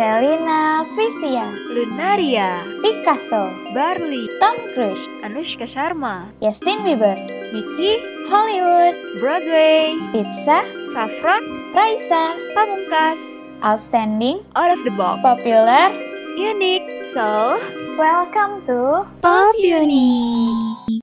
[0.00, 1.44] Selina Visia,
[1.76, 7.20] Lunaria, Picasso, Barley, Tom Cruise, Anushka Sharma, Justin Bieber,
[7.52, 8.00] Nicky,
[8.32, 10.64] Hollywood, Broadway, Pizza,
[10.96, 11.44] Saffron,
[11.76, 13.20] Raisa, Pamungkas,
[13.60, 15.92] Outstanding, Out of the Box, Popular.
[16.40, 17.60] Unique, So,
[18.00, 20.48] Welcome to Pop Uni,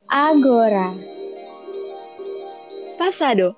[0.10, 0.90] Agora.
[2.98, 3.54] Pasado,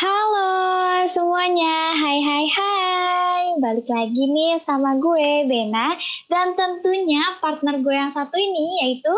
[0.00, 3.27] Halo semuanya, hai hai hai
[3.58, 5.98] Balik lagi nih sama gue, Bena.
[6.30, 9.14] Dan tentunya partner gue yang satu ini yaitu?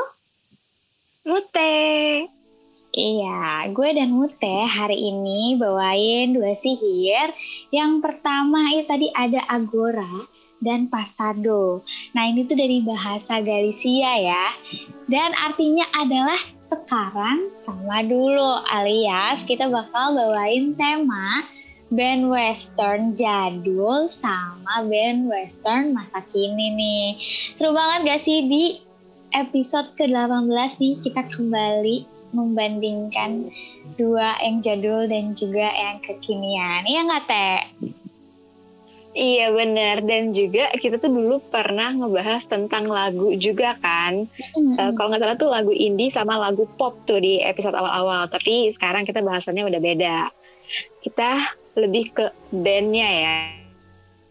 [1.28, 2.24] Mute,
[2.90, 7.30] Iya, gue dan Mute hari ini bawain dua sihir.
[7.70, 10.26] Yang pertama itu tadi ada Agora
[10.58, 11.86] dan Pasado.
[12.18, 14.46] Nah ini tuh dari bahasa Galicia ya.
[15.06, 21.46] Dan artinya adalah sekarang sama dulu Alias kita bakal bawain tema
[21.90, 27.06] band western jadul sama band western masa kini nih.
[27.58, 28.64] Seru banget gak sih di
[29.34, 33.50] episode ke-18 nih kita kembali membandingkan
[33.98, 36.86] dua yang jadul dan juga yang kekinian.
[36.86, 37.60] Iya nggak Teh?
[39.10, 44.30] Iya benar dan juga kita tuh dulu pernah ngebahas tentang lagu juga kan.
[44.54, 48.30] Eh, kalau nggak salah tuh lagu indie sama lagu pop tuh di episode awal-awal.
[48.30, 50.18] Tapi sekarang kita bahasannya udah beda.
[51.02, 53.34] Kita lebih ke bandnya ya,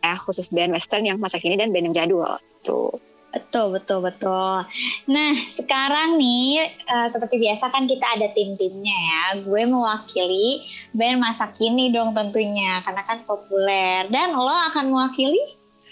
[0.04, 2.26] ya khusus band western yang masa kini dan band yang jadul
[2.64, 2.92] tuh.
[3.30, 4.66] Betul, betul, betul.
[5.06, 9.24] Nah, sekarang nih, eh, seperti biasa kan kita ada tim-timnya ya.
[9.46, 10.66] Gue mewakili
[10.98, 14.10] band masa kini dong tentunya, karena kan populer.
[14.10, 15.38] Dan lo akan mewakili?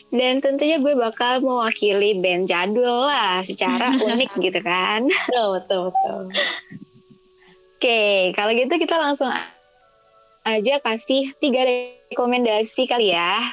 [0.10, 5.06] Dan tentunya gue bakal mewakili band jadul lah, secara unik gitu kan.
[5.06, 6.22] Betul, betul, betul.
[7.78, 9.30] Oke, kalau gitu kita langsung
[10.48, 13.52] aja kasih tiga rekomendasi kali ya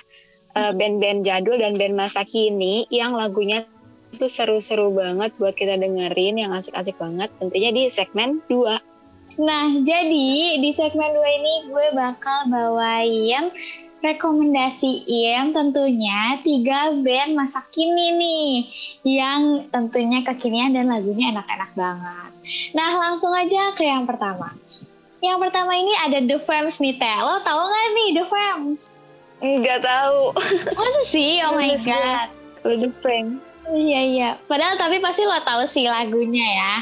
[0.55, 3.67] Eh, band-band jadul dan band masa kini yang lagunya
[4.15, 8.79] itu seru-seru banget buat kita dengerin yang asik-asik banget tentunya di segmen 2
[9.35, 13.51] Nah, jadi di segmen 2 ini gue bakal bawain
[13.99, 18.53] rekomendasiin tentunya tiga band masa kini nih
[19.03, 22.31] yang tentunya kekinian dan lagunya enak-enak banget.
[22.79, 24.55] Nah, langsung aja ke yang pertama.
[25.25, 27.17] Yang pertama ini ada The Fams nih, Teh.
[27.17, 28.81] Lo tau gak nih The Fams?
[29.41, 30.37] Nggak tahu.
[30.71, 31.41] Masa sih?
[31.49, 32.29] Oh my God.
[32.65, 33.41] Lu the prank.
[33.67, 34.29] Iya, iya.
[34.45, 36.75] Padahal tapi pasti lo tahu sih lagunya ya.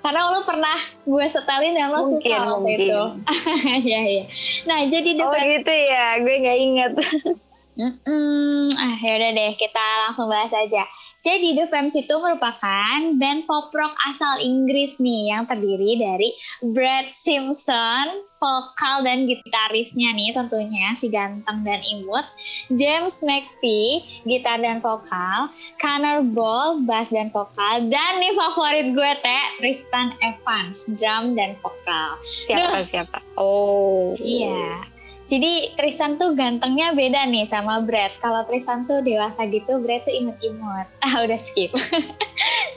[0.00, 2.78] Karena lo pernah gue setelin dan lo Mungkin, suka waktu mungkin.
[2.78, 3.02] itu.
[3.84, 4.24] Iya, iya.
[4.64, 6.92] Nah, jadi The Oh Fams gitu ya, gue nggak inget.
[7.80, 8.76] Mm-mm.
[8.76, 10.84] Ah, yaudah deh, kita langsung bahas aja.
[11.24, 16.28] Jadi The Vamps itu merupakan band pop rock asal Inggris nih yang terdiri dari
[16.76, 22.28] Brad Simpson, vokal dan gitarisnya nih tentunya si ganteng dan imut,
[22.76, 25.48] James McPhee, gitar dan vokal,
[25.80, 32.20] Connor Ball, bass dan vokal, dan nih favorit gue teh Tristan Evans, drum dan vokal.
[32.44, 33.24] Siapa siapa?
[33.40, 34.12] Oh.
[34.20, 34.99] Iya.
[35.30, 38.10] Jadi Tristan tuh gantengnya beda nih sama Brad.
[38.18, 40.86] Kalau Tristan tuh dewasa gitu, Brad tuh imut-imut.
[41.06, 41.70] Ah udah skip.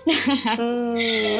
[0.03, 1.39] Hmm.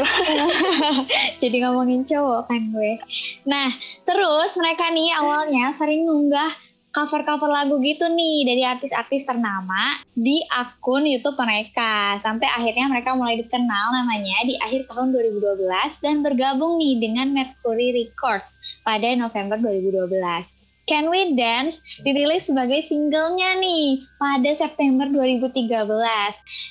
[1.44, 2.96] Jadi ngomongin cowok kan gue.
[3.44, 3.68] Nah,
[4.08, 6.48] terus mereka nih awalnya sering ngunggah
[6.96, 12.16] cover-cover lagu gitu nih dari artis-artis ternama di akun YouTube mereka.
[12.24, 15.68] Sampai akhirnya mereka mulai dikenal namanya di akhir tahun 2012
[16.00, 20.63] dan bergabung nih dengan Mercury Records pada November 2012.
[20.84, 25.80] Can We Dance dirilis sebagai singlenya nih pada September 2013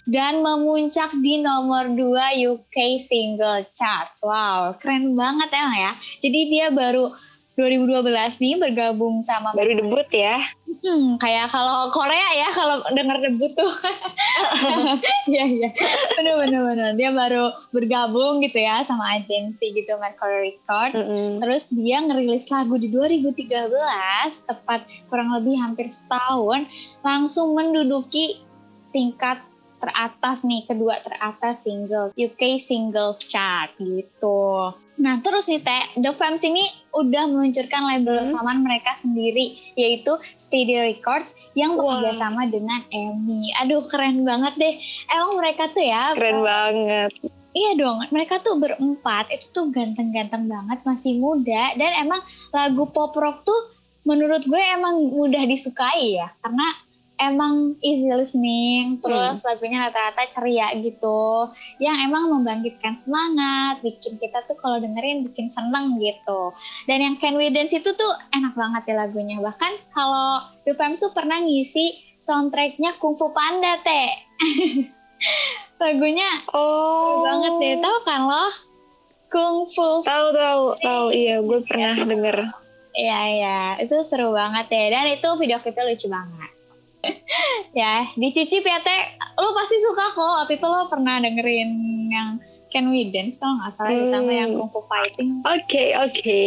[0.08, 4.20] dan memuncak di nomor 2 UK Single Charts.
[4.20, 5.92] Wow, keren banget emang ya.
[6.20, 7.08] Jadi dia baru
[7.52, 8.08] 2012
[8.40, 10.40] nih bergabung sama Baru debut ya.
[10.64, 13.68] Hmm, kayak kalau Korea ya kalau denger debut tuh.
[15.22, 15.70] Iya iya.
[16.18, 16.90] Bener bener bener.
[16.98, 20.98] Dia baru bergabung gitu ya sama agensi gitu Mercury Records.
[20.98, 21.38] Mm-mm.
[21.38, 23.38] Terus dia ngerilis lagu di 2013,
[24.50, 26.66] tepat kurang lebih hampir setahun,
[27.06, 28.42] langsung menduduki
[28.90, 29.38] tingkat
[29.82, 34.70] teratas nih, kedua teratas single UK Singles Chart gitu.
[35.02, 36.62] Nah terus nih Teh, The Vamps ini
[36.94, 38.24] udah meluncurkan label Hmm.
[38.30, 43.58] rekaman mereka sendiri, yaitu Steady Records yang bekerja sama dengan EMI.
[43.66, 44.74] Aduh keren banget deh.
[45.10, 47.10] Emang mereka tuh ya Keren banget.
[47.52, 53.12] Iya dong, mereka tuh berempat, itu tuh ganteng-ganteng banget, masih muda, dan emang lagu pop
[53.12, 53.60] rock tuh
[54.08, 56.64] menurut gue emang mudah disukai ya, karena
[57.20, 64.56] emang easy listening, terus lagunya rata-rata ceria gitu, yang emang membangkitkan semangat, bikin kita tuh
[64.58, 66.52] kalau dengerin bikin seneng gitu.
[66.88, 69.38] Dan yang Can We Dance itu tuh enak banget ya lagunya.
[69.38, 74.10] Bahkan kalau The Fams tuh pernah ngisi soundtracknya Kung Fu Panda teh.
[75.82, 77.26] lagunya Oh.
[77.26, 78.46] banget deh, tahu kan lo?
[79.32, 80.04] Kung Fu.
[80.04, 82.36] Tahu tahu tahu iya gue pernah denger.
[82.92, 84.92] Iya iya, itu seru banget ya.
[84.92, 86.51] Dan itu video klipnya lucu banget.
[87.80, 89.02] ya, dicicip ya teh.
[89.36, 90.32] Lo pasti suka kok.
[90.44, 91.70] Waktu itu lo pernah dengerin
[92.08, 92.28] yang
[92.70, 94.38] Can We Dance kalau nggak salah ya, sama Hmm.
[94.38, 95.30] yang Kung Fu Fighting.
[95.44, 96.42] Oke oke.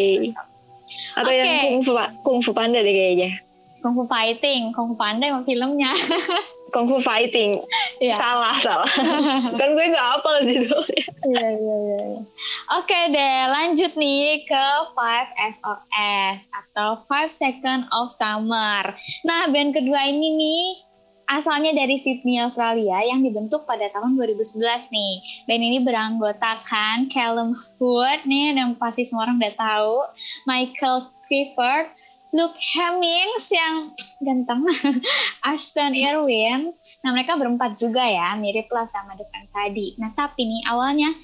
[1.17, 1.61] Atau yang Oke.
[1.65, 1.91] kung fu,
[2.21, 3.41] kung fu panda deh kayaknya.
[3.81, 5.93] Kung Fu Fighting, Kung Fu Panda emang filmnya.
[6.75, 7.63] Kung fu fighting.
[8.03, 8.19] Iya.
[8.19, 8.91] Salah salah.
[9.59, 11.03] kan gue nggak hafal judulnya.
[11.23, 12.03] Iya iya iya.
[12.75, 18.91] Oke deh, lanjut nih ke 5 SOS atau 5 Second of Summer.
[19.23, 20.63] Nah, band kedua ini nih
[21.31, 25.13] asalnya dari Sydney, Australia yang dibentuk pada tahun 2011 nih.
[25.47, 29.95] Band ini beranggotakan Callum Hood nih yang pasti semua orang udah tahu,
[30.43, 31.89] Michael Clifford,
[32.35, 34.67] Luke Hemmings yang ganteng,
[35.55, 36.75] Ashton Irwin.
[36.99, 39.95] Nah mereka berempat juga ya, mirip lah sama Fans tadi.
[39.95, 41.15] Nah tapi nih awalnya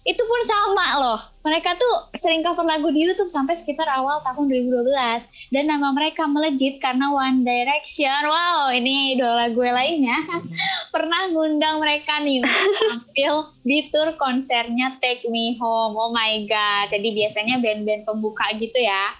[0.00, 1.20] itu pun sama loh.
[1.44, 5.52] Mereka tuh sering cover lagu di YouTube sampai sekitar awal tahun 2012.
[5.52, 8.20] Dan nama mereka melejit karena One Direction.
[8.24, 10.16] Wow, ini idola gue lainnya.
[10.94, 12.40] Pernah ngundang mereka nih
[12.80, 15.98] tampil di tour konsernya Take Me Home.
[15.98, 16.96] Oh my God.
[16.96, 19.12] Jadi biasanya band-band pembuka gitu ya.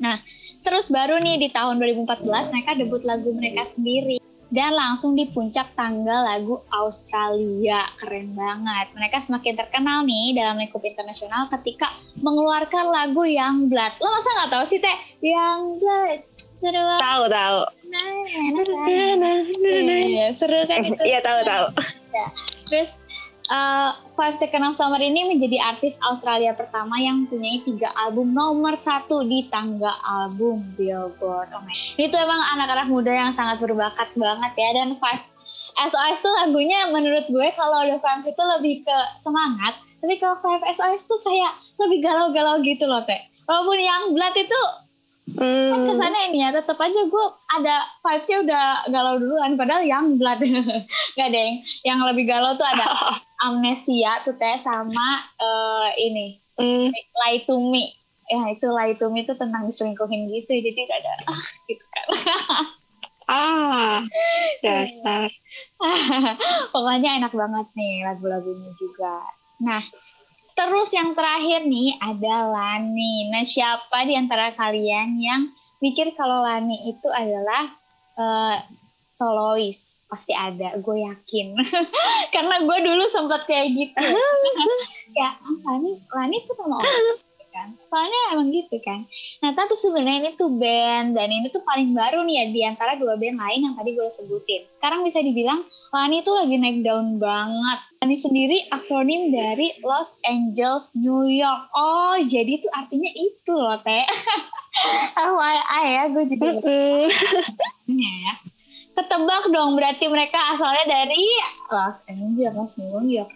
[0.00, 0.16] Nah,
[0.64, 4.20] terus baru nih di tahun 2014 mereka debut lagu mereka sendiri
[4.50, 7.86] dan langsung di puncak tangga lagu Australia.
[8.02, 8.90] Keren banget.
[8.98, 13.94] Mereka semakin terkenal nih dalam lingkup internasional ketika mengeluarkan lagu Young Blood.
[14.02, 14.98] Lo masa nggak tahu sih, Teh?
[15.22, 16.18] Young Blood.
[16.60, 16.88] Seru.
[16.98, 17.60] Tahu tahu.
[19.64, 21.02] Iya, seru kan itu.
[21.06, 21.66] Iya tahu tahu.
[22.68, 22.99] Terus
[23.50, 28.78] uh, Five Second of Summer ini menjadi artis Australia pertama yang mempunyai tiga album nomor
[28.78, 31.50] satu di tangga album Billboard.
[31.52, 31.74] Oh my.
[31.98, 35.20] Itu emang anak-anak muda yang sangat berbakat banget ya dan Five
[35.90, 40.62] SOS tuh lagunya menurut gue kalau The Fams itu lebih ke semangat, tapi kalau Five
[40.70, 43.18] SOS tuh kayak lebih galau-galau gitu loh teh.
[43.50, 44.60] Walaupun yang Blood itu
[45.30, 45.86] kan Hmm.
[45.86, 50.42] kesannya ini ya tetap aja gue ada vibesnya udah galau duluan padahal yang blood.
[51.16, 51.40] Gak ada
[51.86, 52.86] yang lebih galau tuh ada
[53.46, 56.40] amnesia tuh teh sama eh, ini.
[56.58, 56.90] Hmm.
[56.92, 57.94] lie to me.
[58.26, 60.50] Ya itu lie to me itu tentang diselingkuhin gitu.
[60.50, 62.06] Jadi ada ah gitu kan.
[63.30, 64.02] Ah,
[64.58, 65.30] dasar.
[66.74, 69.22] pokoknya enak banget nih lagu-lagunya juga.
[69.62, 69.86] Nah
[70.60, 73.32] terus yang terakhir nih ada Lani.
[73.32, 75.48] Nah siapa di antara kalian yang
[75.80, 77.72] mikir kalau Lani itu adalah
[78.20, 78.56] eh,
[79.08, 80.04] solois?
[80.12, 81.56] Pasti ada gue yakin.
[82.34, 84.04] Karena gue dulu sempat kayak gitu.
[85.10, 85.34] Ya
[85.66, 87.18] Lani Lani tuh sama orang
[87.60, 87.76] kan.
[87.76, 89.04] Soalnya emang gitu kan.
[89.44, 92.96] Nah tapi sebenarnya ini tuh band dan ini tuh paling baru nih ya di antara
[92.96, 94.64] dua band lain yang tadi gue sebutin.
[94.64, 95.60] Sekarang bisa dibilang
[95.92, 97.78] Lani tuh lagi naik daun banget.
[98.00, 101.68] Lani sendiri akronim dari Los Angeles New York.
[101.76, 104.08] Oh jadi itu artinya itu loh teh.
[105.20, 106.48] FYI ya gue juga
[107.90, 107.98] Hmm.
[107.98, 108.32] ya.
[109.00, 111.24] Ketebak dong berarti mereka asalnya dari
[111.72, 113.32] Los Angeles, New York.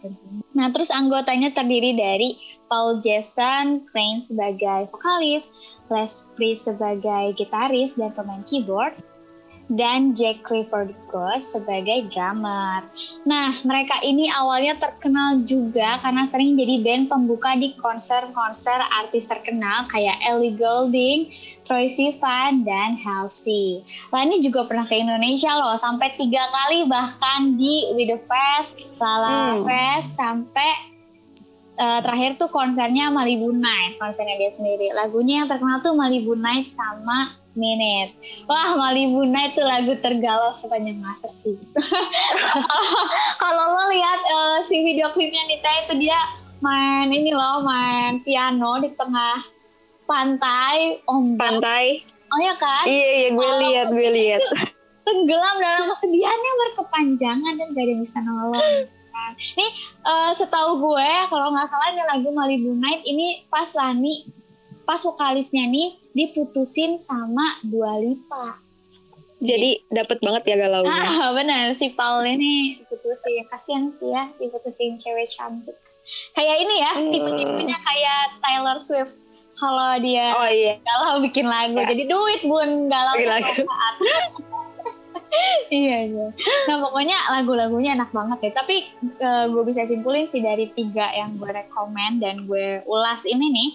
[0.52, 2.36] Nah terus anggotanya terdiri dari
[2.68, 5.56] Paul Jason Crane sebagai vokalis,
[5.88, 8.92] Les Priest sebagai gitaris dan pemain keyboard,
[9.72, 12.84] dan Jack Clifford Ghost sebagai drummer.
[13.24, 19.88] Nah, mereka ini awalnya terkenal juga karena sering jadi band pembuka di konser-konser artis terkenal
[19.88, 21.32] kayak Ellie Goulding,
[21.64, 23.80] Troye Sivan, dan Halsey.
[24.12, 29.56] Lani juga pernah ke Indonesia loh, sampai tiga kali bahkan di With The Fest, Lala
[29.56, 29.64] Hmm.
[29.64, 30.70] Fest, sampai
[31.74, 34.94] eh, terakhir tuh konsernya Malibu Night, konsernya dia sendiri.
[34.94, 38.18] Lagunya yang terkenal tuh Malibu Night sama Minute.
[38.44, 41.54] Wah, Malibu Night tuh lagu tergalau sepanjang masa sih.
[43.42, 46.18] Kalau lo lihat eh, si video klipnya Nita itu dia
[46.58, 49.38] main ini loh, main piano di tengah
[50.04, 51.62] pantai, ombak.
[51.62, 52.02] Pantai.
[52.28, 52.82] Oh ya kan?
[52.84, 54.42] Iya iya gue Oh, lihat gue lihat.
[55.04, 58.72] tenggelam dalam kesedihan yang berkepanjangan dan gak ada yang bisa nolong.
[59.54, 59.70] Nih
[60.02, 64.26] eh, setahu gue kalau nggak salah ada lagu Malibu Night ini pas Lani
[64.84, 68.60] pas vokalisnya nih diputusin sama Dua Lipa.
[69.40, 70.92] Jadi dapat banget ya galaunya.
[70.94, 75.76] Ah benar si Paul ini diputusin kasihan sih ya diputusin cewek cantik.
[76.32, 77.10] Kayak ini ya Hmm.
[77.10, 79.16] tipe-tipenya kayak Taylor Swift
[79.54, 80.76] kalau dia Oh iya.
[80.82, 81.86] galau bikin lagu Ya.
[81.88, 83.62] jadi duit bun galau Bikin lagu.
[85.72, 86.26] iya iya.
[86.68, 88.62] Nah pokoknya lagu-lagunya enak banget ya.
[88.62, 88.76] Tapi
[89.18, 93.68] uh, gue bisa simpulin sih dari tiga yang gue rekomend dan gue ulas ini nih,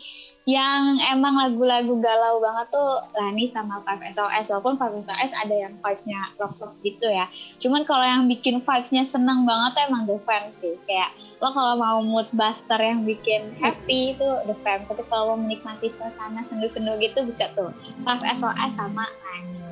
[0.50, 4.50] yang emang lagu-lagu galau banget tuh Lani sama Five SOS.
[4.50, 7.30] Walaupun Five SOS ada yang vibes-nya rock-rock gitu ya.
[7.62, 10.74] Cuman kalau yang bikin vibes-nya seneng banget tuh emang The Fam sih.
[10.90, 14.90] Kayak lo kalau mau mood buster yang bikin happy itu The Fam.
[14.90, 17.70] Tapi kalau mau menikmati suasana sendu-sendu gitu bisa tuh
[18.02, 19.70] Five SOS sama Lani.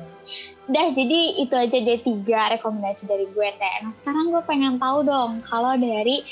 [0.68, 3.74] Dah jadi itu aja deh tiga rekomendasi dari gue teh.
[3.80, 6.22] Nah sekarang gue pengen tahu dong kalau dari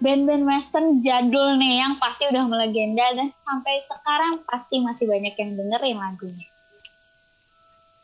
[0.00, 5.50] band-band western jadul nih yang pasti udah melegenda dan sampai sekarang pasti masih banyak yang
[5.56, 6.48] dengerin lagunya.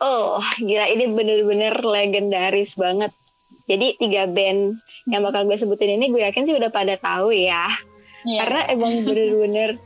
[0.02, 3.14] Oh, gila ini bener-bener legendaris banget.
[3.70, 7.70] Jadi tiga band yang bakal gue sebutin ini gue yakin sih udah pada tahu ya.
[8.26, 8.46] Yeah.
[8.46, 9.78] Karena emang bener-bener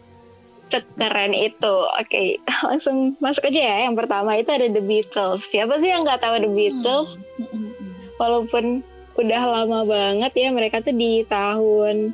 [0.72, 1.75] sekeren itu.
[2.00, 2.26] Oke, okay,
[2.68, 3.76] langsung masuk aja ya.
[3.90, 5.42] Yang pertama itu ada The Beatles.
[5.52, 7.20] Siapa sih yang nggak tahu The Beatles?
[7.36, 7.70] Hmm.
[8.16, 8.80] Walaupun
[9.16, 12.12] udah lama banget ya mereka tuh di tahun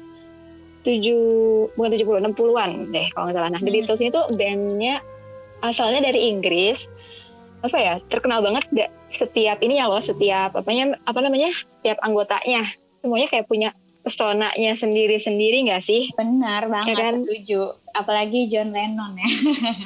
[0.83, 1.25] tujuh
[1.79, 3.51] bukan tujuh puluh enam puluhan deh kalau nggak salah.
[3.51, 3.67] Nah, hmm.
[3.67, 4.95] The Beatles itu bandnya
[5.63, 6.87] asalnya dari Inggris.
[7.63, 12.75] Apa ya terkenal banget gak setiap ini ya loh setiap apanya apa namanya setiap anggotanya
[12.99, 13.71] semuanya kayak punya
[14.03, 16.11] pesonanya sendiri-sendiri nggak sih?
[16.19, 17.15] Benar banget, ya kan?
[17.23, 17.61] setuju.
[17.95, 19.29] Apalagi John Lennon ya.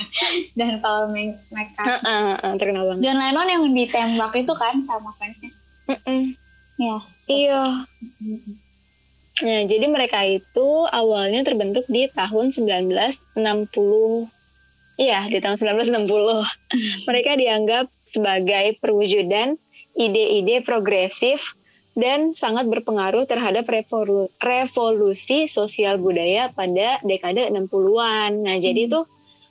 [0.59, 2.01] Dan Paul McCartney.
[2.01, 3.03] Uh, uh, uh, terkenal banget.
[3.05, 5.53] John Lennon yang ditembak itu kan sama fansnya.
[5.85, 6.23] Uh -uh.
[6.77, 7.29] Yes.
[7.29, 7.89] Iya.
[9.37, 14.29] Nah, jadi mereka itu awalnya terbentuk di tahun 1960.
[14.97, 16.45] Iya, di tahun 1960.
[17.09, 19.61] mereka dianggap sebagai perwujudan
[19.97, 21.57] ide-ide progresif
[21.97, 28.45] dan sangat berpengaruh terhadap revolu revolusi sosial budaya pada dekade 60-an.
[28.45, 28.65] Nah, hmm.
[28.65, 29.01] jadi itu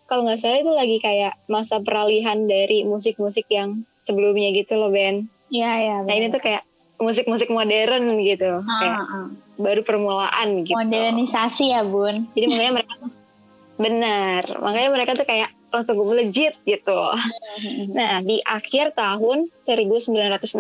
[0.06, 5.26] kalau nggak salah itu lagi kayak masa peralihan dari musik-musik yang sebelumnya gitu loh, Ben.
[5.50, 5.98] Iya, iya.
[6.06, 6.62] Nah, ini tuh kayak
[7.00, 9.28] musik-musik modern gitu ah, kayak ah.
[9.60, 12.94] baru permulaan gitu modernisasi ya bun jadi makanya mereka
[13.84, 17.02] benar makanya mereka tuh kayak langsung melejit gitu
[17.92, 20.56] nah di akhir tahun 1962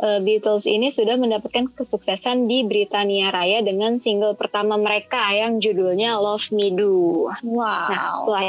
[0.00, 6.18] uh, Beatles ini sudah mendapatkan kesuksesan di Britania Raya dengan single pertama mereka yang judulnya
[6.18, 7.30] Love Me Do.
[7.44, 7.88] Wow.
[7.90, 8.44] Nah, setelah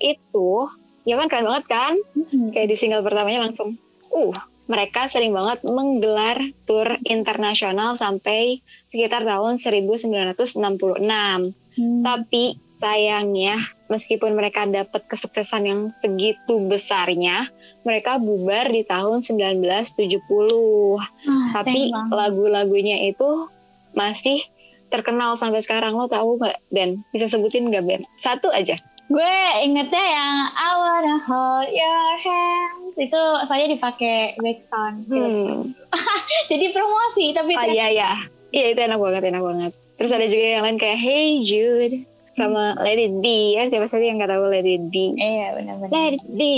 [0.00, 0.48] itu,
[1.04, 1.92] ya kan keren banget kan?
[2.16, 2.50] Mm-hmm.
[2.56, 3.76] Kayak di single pertamanya langsung,
[4.14, 4.32] uh,
[4.70, 10.54] mereka sering banget menggelar tur internasional sampai sekitar tahun 1966.
[11.74, 12.02] Hmm.
[12.06, 12.44] Tapi
[12.78, 13.58] sayangnya
[13.90, 17.50] meskipun mereka dapat kesuksesan yang segitu besarnya,
[17.82, 20.22] mereka bubar di tahun 1970.
[21.26, 23.50] Ah, Tapi lagu-lagunya itu
[23.92, 24.38] masih
[24.94, 25.98] terkenal sampai sekarang.
[25.98, 27.02] Lo tahu nggak, Ben?
[27.10, 28.02] Bisa sebutin nggak, Ben?
[28.22, 28.78] Satu aja.
[29.10, 29.36] Gue
[29.66, 34.96] ingetnya yang I wanna hold your hands itu saya dipakai background.
[35.06, 35.74] Hmm.
[36.50, 38.10] Jadi promosi tapi oh, iya iya.
[38.50, 39.72] Iya itu enak banget enak banget.
[40.00, 42.02] Terus ada juga yang lain kayak Hey Jude
[42.34, 45.14] sama Let It Be ya siapa sih yang nggak tahu Let It Be?
[45.14, 45.90] Iya benar-benar.
[45.94, 46.54] Let It Be.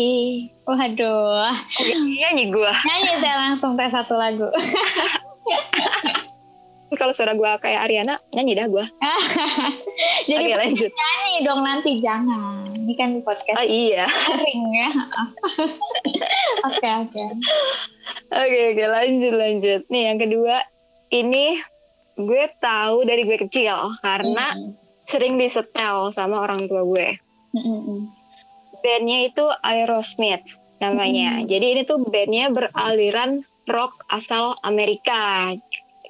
[0.65, 1.53] Waduh.
[1.93, 2.73] Nyanyi gue.
[2.73, 4.49] Nyanyi deh langsung tes satu lagu.
[6.97, 8.85] kalau suara gue kayak Ariana nyanyi dah gue
[10.29, 10.91] jadi okay, lanjut.
[10.93, 13.62] nyanyi dong nanti jangan ini kan podcast.
[13.62, 14.03] Oh, iya.
[14.43, 14.91] Ring ya
[16.69, 17.25] oke oke.
[18.35, 19.81] Oke oke lanjut lanjut.
[19.89, 20.67] Nih yang kedua
[21.15, 21.62] ini
[22.19, 24.75] gue tahu dari gue kecil karena mm.
[25.07, 27.09] sering disetel sama orang tua gue.
[27.55, 28.23] Mm
[28.83, 30.45] bandnya itu Aerosmith
[30.83, 31.41] namanya.
[31.41, 31.47] Mm.
[31.47, 35.55] jadi ini tuh bandnya beraliran rock asal Amerika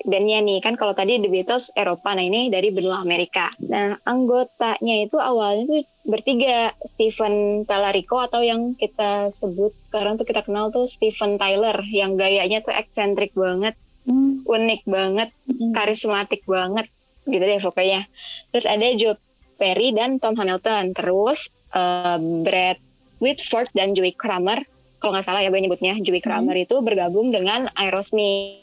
[0.03, 5.07] bandnya nih kan kalau tadi The Beatles Eropa nah ini dari benua Amerika nah anggotanya
[5.07, 10.91] itu awalnya tuh bertiga Steven Talarico atau yang kita sebut sekarang tuh kita kenal tuh
[10.91, 14.43] Steven Tyler yang gayanya tuh eksentrik banget hmm.
[14.43, 15.73] unik banget hmm.
[15.75, 16.91] karismatik banget
[17.31, 18.11] gitu deh pokoknya
[18.51, 19.15] terus ada Joe
[19.63, 22.83] Perry dan Tom Hamilton terus uh, Brad
[23.23, 24.67] Whitford dan Joey Kramer
[24.99, 26.67] kalau nggak salah ya gue nyebutnya Joey Kramer hmm.
[26.67, 28.62] itu bergabung dengan Aerosmith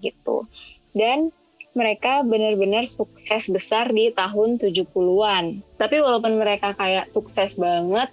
[0.00, 0.48] gitu.
[0.96, 1.30] Dan
[1.70, 5.62] mereka benar-benar sukses besar di tahun 70-an.
[5.78, 8.10] Tapi walaupun mereka kayak sukses banget,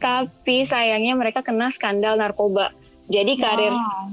[0.00, 2.72] tapi sayangnya mereka kena skandal narkoba.
[3.12, 4.08] Jadi karir wow.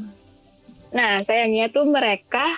[0.91, 2.51] Nah, sayangnya tuh mereka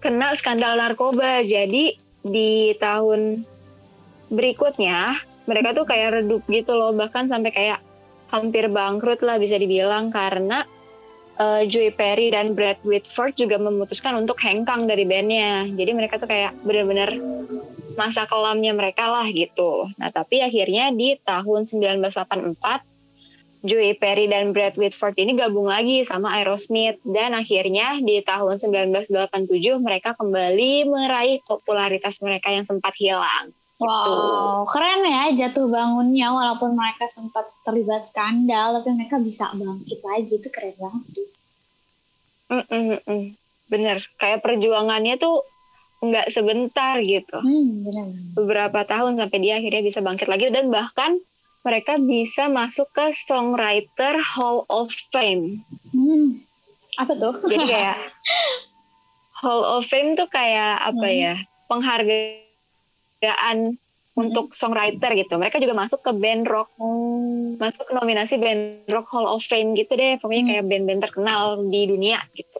[0.00, 1.44] kena skandal narkoba.
[1.44, 3.44] Jadi di tahun
[4.32, 7.78] berikutnya mereka tuh kayak redup gitu loh, bahkan sampai kayak
[8.32, 10.66] hampir bangkrut lah bisa dibilang karena
[11.40, 15.68] uh, Joey Perry dan Brad Whitford juga memutuskan untuk hengkang dari bandnya.
[15.68, 17.16] Jadi mereka tuh kayak benar-benar
[17.96, 19.88] masa kelamnya mereka lah gitu.
[19.96, 22.84] Nah tapi akhirnya di tahun 1984
[23.66, 29.50] Joey Perry dan Brad Whitford ini gabung lagi sama Aerosmith dan akhirnya di tahun 1987
[29.82, 33.50] mereka kembali meraih popularitas mereka yang sempat hilang.
[33.76, 40.32] Wow, keren ya jatuh bangunnya walaupun mereka sempat terlibat skandal tapi mereka bisa bangkit lagi
[40.32, 41.28] itu keren banget sih.
[42.48, 43.22] Mm -mm -mm.
[43.68, 45.44] Bener, kayak perjuangannya tuh
[46.00, 47.36] nggak sebentar gitu.
[47.36, 48.06] Hmm, benar.
[48.32, 51.20] Beberapa tahun sampai dia akhirnya bisa bangkit lagi dan bahkan
[51.66, 55.60] mereka bisa masuk ke Songwriter Hall of Fame.
[55.90, 56.40] Hmm,
[56.96, 57.44] apa tuh?
[57.44, 57.96] Jadi kayak
[59.44, 61.20] Hall of Fame tuh kayak apa Hmm.
[61.20, 61.34] ya
[61.68, 62.45] penghargaan
[64.16, 65.36] untuk songwriter gitu.
[65.36, 69.76] Mereka juga masuk ke band rock, Oh, masuk ke nominasi band rock Hall of Fame
[69.76, 70.16] gitu deh.
[70.16, 70.50] Pokoknya Hmm.
[70.52, 72.58] kayak band-band terkenal di dunia gitu.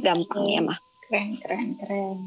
[0.00, 0.78] Gampangnya mah.
[1.08, 2.20] keren, keren, keren.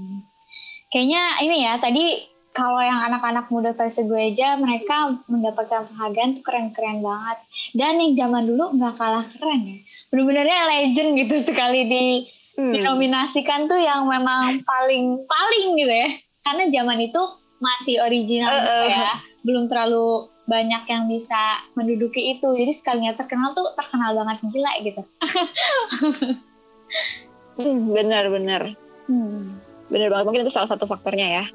[0.89, 6.43] Kayaknya ini ya tadi kalau yang anak-anak muda versi gue aja mereka mendapatkan penghargaan tuh
[6.43, 7.37] keren-keren banget.
[7.77, 9.77] Dan yang zaman dulu nggak kalah keren ya.
[10.09, 12.05] Bener-benernya legend gitu sekali di
[12.51, 12.75] Hmm.
[12.75, 16.09] dinominasikan tuh yang memang paling paling gitu ya.
[16.43, 17.21] Karena zaman itu
[17.61, 18.91] masih original gitu eh.
[18.91, 19.11] ya.
[19.45, 22.49] Belum terlalu banyak yang bisa menduduki itu.
[22.51, 25.01] Jadi sekalinya terkenal tuh terkenal banget gila gitu.
[27.59, 28.73] Hmm, benar-benar.
[29.11, 29.59] Hmm.
[29.91, 31.45] Bener banget, mungkin itu salah satu faktornya ya.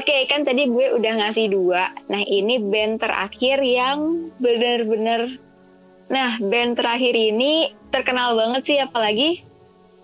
[0.00, 1.92] Oke, kan tadi gue udah ngasih dua.
[2.08, 5.36] Nah, ini band terakhir yang bener-bener...
[6.08, 9.44] Nah, band terakhir ini terkenal banget sih, apalagi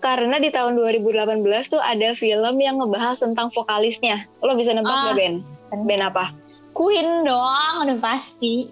[0.01, 4.25] karena di tahun 2018 tuh ada film yang ngebahas tentang vokalisnya.
[4.39, 5.01] Lo bisa nebak Ah.
[5.07, 5.37] nggak band?
[5.85, 6.25] Band apa?
[6.71, 8.67] Queen doang udah pasti.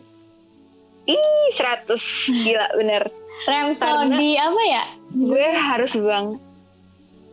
[1.05, 1.21] Ih,
[1.53, 2.01] 100.
[2.27, 3.03] Gila, bener.
[3.41, 4.83] Rhapsody apa ya?
[5.11, 6.35] Gue harus bang.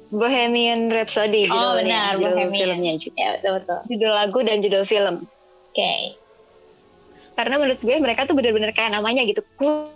[0.09, 1.83] Bohemian Rhapsody Oh, judulnya.
[1.83, 2.53] benar, judul Bohemian.
[2.55, 3.17] filmnya juga.
[3.17, 3.79] Ya betul betul.
[3.91, 5.17] Judul lagu dan judul film.
[5.69, 5.93] Oke.
[7.35, 9.93] karena menurut gue mereka tuh bener-bener kayak namanya gitu Queen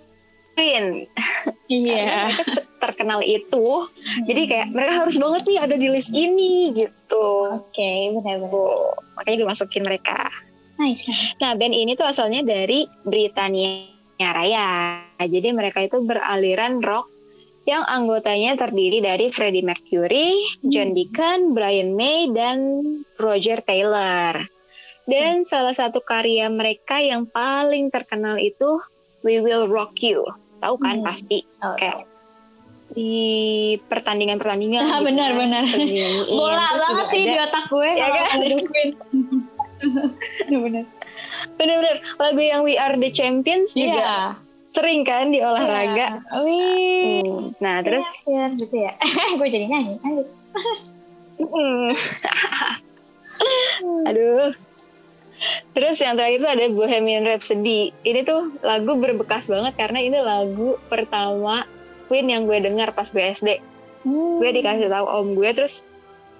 [1.70, 2.26] Iya.
[2.26, 3.66] Karena mereka terkenal itu
[4.26, 7.26] jadi kayak mereka harus banget nih ada di list ini gitu
[7.60, 8.50] Oke, benar-benar.
[8.50, 10.20] Tuh, makanya gue masukin mereka
[10.80, 11.12] Nice.
[11.38, 13.84] nah band ini tuh asalnya dari Britania
[14.16, 17.12] Raya jadi mereka itu beraliran rock
[17.68, 22.82] yang anggotanya terdiri dari Freddie Mercury, John Deacon, Brian May, dan
[23.20, 24.48] Roger Taylor.
[25.04, 28.80] Dan salah satu karya mereka yang paling terkenal itu
[29.20, 30.24] We Will Rock You.
[30.60, 31.06] Tahu kan Hmm.
[31.06, 32.04] pasti Oh, kayak
[32.90, 33.12] di
[33.86, 34.82] pertandingan-pertandingan.
[34.82, 35.64] Ah, gitu benar, kan, benar.
[36.26, 38.26] Bola banget juga sih ada- di otak gue Ya kan?
[38.36, 38.90] ada Queen.
[40.46, 40.84] Benar-benar.
[41.56, 44.16] Bener-bener lagu yang We Are the Champions juga Iya.
[44.70, 46.20] sering kan di olahraga.
[46.20, 46.40] Iya.
[46.40, 47.20] Wih.
[47.22, 47.46] Hmm.
[47.58, 48.92] Nah terus Iya, gitu ya.
[49.38, 49.94] gue jadi nyanyi.
[54.06, 54.52] Aduh.
[55.72, 57.94] Terus yang terakhir itu ada Bohemian Rhapsody.
[58.04, 61.64] Ini tuh lagu berbekas banget karena ini lagu pertama
[62.10, 63.62] Queen yang gue dengar pas gue SD.
[64.04, 64.40] Hmm.
[64.40, 65.86] Gue dikasih tahu om gue terus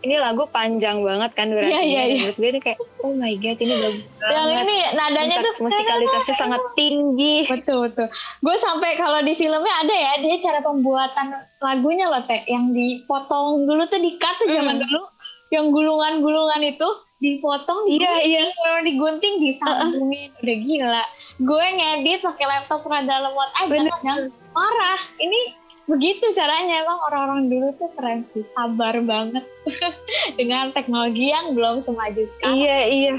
[0.00, 1.76] ini lagu panjang banget kan durasinya.
[1.76, 2.02] Dan iya.
[2.24, 4.32] menurut gue ini kayak oh my god ini bagus banget.
[4.32, 7.36] Yang ini nadanya tuh musikalitasnya sangat tinggi.
[7.46, 8.08] Betul betul.
[8.40, 11.26] Gue sampai kalau di filmnya ada ya dia cara pembuatan
[11.60, 14.84] lagunya loh teh yang dipotong dulu tuh di cut tuh zaman Hmm.
[14.88, 15.02] dulu
[15.50, 16.88] yang gulungan-gulungan itu
[17.20, 18.44] dipotong Iya iya.
[18.56, 21.04] kalau digunting disambungin udah gila.
[21.44, 23.92] Gue ngedit pakai laptop rada lemot aja Bener.
[23.92, 24.20] kadang
[24.56, 25.00] marah.
[25.20, 25.40] Ini
[25.84, 29.44] begitu caranya emang orang-orang dulu tuh keren sih sabar banget
[30.40, 32.56] dengan teknologi yang belum semaju sekarang.
[32.56, 33.16] Iya iya.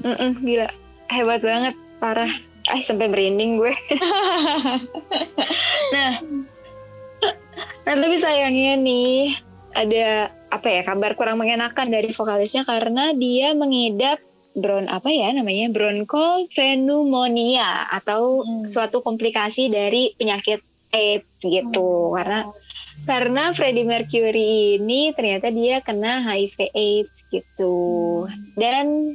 [0.00, 0.68] Mm-mm, gila
[1.12, 2.32] hebat banget parah.
[2.66, 3.70] Ah sampai merinding gue.
[5.94, 6.18] nah,
[7.86, 9.45] nah tapi sayangnya nih
[9.76, 14.24] ada apa ya kabar kurang mengenakan dari vokalisnya karena dia mengidap
[14.56, 18.72] bron apa ya namanya bronchopneumonia atau Hmm.
[18.72, 20.64] suatu komplikasi dari penyakit
[20.96, 22.16] AIDS gitu.
[22.16, 22.48] Karena
[23.04, 28.24] karena Freddie Mercury ini ternyata dia kena HIV AIDS gitu.
[28.56, 29.12] Dan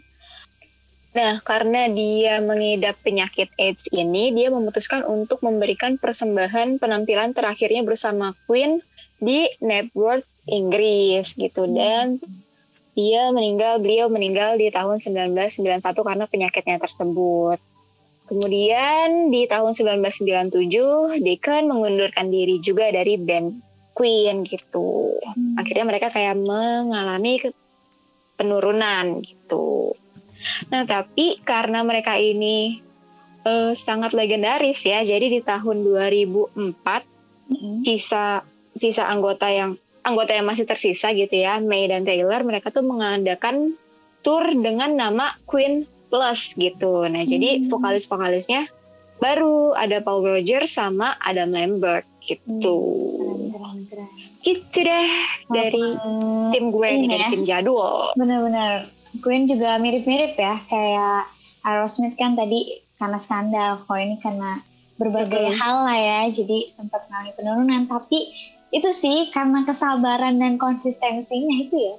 [1.12, 8.32] nah karena dia mengidap penyakit AIDS ini dia memutuskan untuk memberikan persembahan penampilan terakhirnya bersama
[8.48, 8.80] Queen
[9.20, 12.18] di Knebworth Inggris gitu dan
[12.98, 17.62] dia meninggal beliau meninggal di tahun 1991 karena penyakitnya tersebut
[18.32, 23.60] Kemudian di tahun 1997 Deacon mengundurkan diri juga dari band
[23.92, 25.20] Queen gitu.
[25.20, 25.60] Hmm.
[25.60, 27.44] Akhirnya mereka kayak mengalami
[28.40, 30.00] penurunan gitu.
[30.72, 32.80] Nah tapi karena mereka ini
[33.44, 37.84] eh, sangat legendaris ya, jadi di tahun 2004 Mm-mm.
[37.84, 42.82] sisa sisa anggota yang anggota yang masih tersisa gitu ya, May dan Taylor, mereka tuh
[42.82, 43.78] mengadakan
[44.22, 47.08] tour dengan nama Queen Plus gitu.
[47.08, 47.72] Nah, jadi Hmm.
[47.72, 48.68] vokalis-vokalisnya
[49.18, 52.78] baru ada Paul Rogers sama Adam Lambert gitu.
[53.54, 54.10] Keren, keren, keren.
[54.42, 55.10] Gitu deh
[55.54, 57.30] dari Walaupun tim gue ini dari ya.
[57.30, 58.12] tim jadwal.
[58.18, 58.90] Bener-bener.
[59.22, 60.58] Queen juga mirip-mirip ya.
[60.66, 61.30] Kayak
[61.62, 63.72] Aerosmith kan tadi karena skandal.
[63.86, 64.60] Kalau ini karena
[64.98, 66.20] berbagai hal lah ya.
[66.34, 67.82] Jadi sempat mengalami penurunan.
[67.86, 68.20] Tapi
[68.72, 71.96] itu sih karena kesabaran dan konsistensinya itu ya.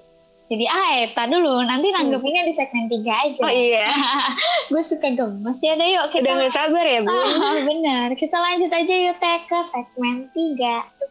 [0.53, 1.65] Jadi ah Eta dulu.
[1.65, 3.41] Nanti nanggepinnya di segmen 3 aja.
[3.41, 3.89] Oh iya,
[4.73, 5.57] Gue suka gemes.
[5.65, 7.09] Ya udah yuk kita udah gak sabar ya bu.
[7.17, 8.09] Ah, benar.
[8.13, 11.02] Kita lanjut aja yuk Teh ke segmen 3.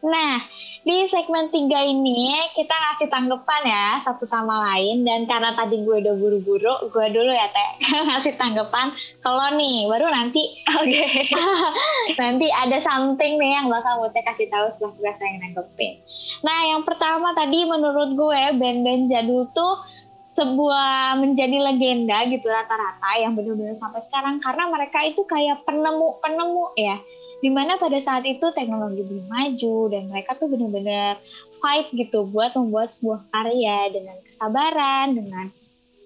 [0.00, 0.40] Nah,
[0.80, 5.96] di segmen 3 ini kita ngasih tanggapan ya satu sama lain dan karena tadi gue
[6.00, 7.70] udah buru-buru, gue dulu ya Teh
[8.08, 8.88] ngasih tanggapan.
[9.20, 10.40] Kalau nih baru nanti
[10.80, 11.28] Oke.
[12.20, 16.00] nanti ada something nih yang bakal gue kasih tahu setelah gue saya nanggepin.
[16.48, 19.84] Nah, yang pertama tadi menurut gue band-band jadul tuh
[20.30, 26.96] sebuah menjadi legenda gitu rata-rata yang benar-benar sampai sekarang karena mereka itu kayak penemu-penemu ya
[27.40, 31.16] di mana pada saat itu teknologi belum maju dan mereka tuh benar-benar
[31.64, 35.46] fight gitu buat membuat sebuah karya dengan kesabaran dengan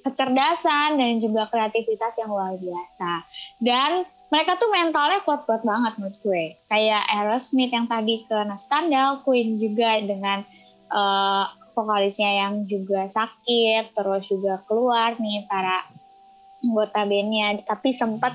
[0.07, 3.13] kecerdasan dan juga kreativitas yang luar biasa
[3.63, 6.45] dan mereka tuh mentalnya kuat-kuat banget menurut gue.
[6.67, 10.43] Kayak Aerosmith yang tadi kena skandal, Queen juga dengan
[10.91, 15.87] eh, vokalisnya yang juga sakit, terus juga keluar nih para
[16.67, 17.63] anggota bandnya.
[17.63, 18.35] Tapi sempat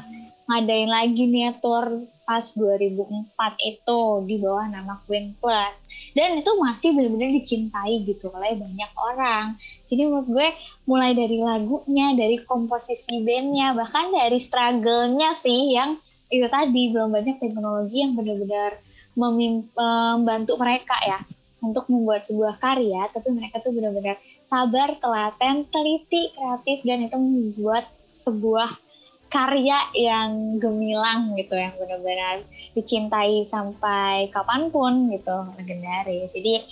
[0.50, 5.86] ngadain lagi nih tour pas 2004 itu di bawah nama Queen Plus.
[6.18, 9.58] Dan itu masih benar-benar dicintai gitu oleh banyak orang.
[9.86, 10.48] Jadi menurut gue
[10.90, 17.42] mulai dari lagunya, dari komposisi bandnya, bahkan dari struggle-nya sih yang itu tadi belum banyak
[17.42, 18.78] teknologi yang benar-benar
[19.18, 21.20] memim- membantu mereka ya
[21.66, 27.90] untuk membuat sebuah karya, tapi mereka tuh benar-benar sabar, telaten, teliti, kreatif dan itu membuat
[28.14, 28.88] sebuah
[29.30, 32.42] karya yang gemilang gitu, yang benar-benar
[32.74, 36.34] dicintai sampai kapan pun gitu, legendaris.
[36.34, 36.65] Jadi